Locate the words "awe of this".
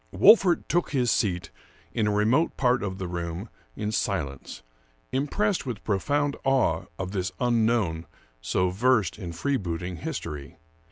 6.43-7.31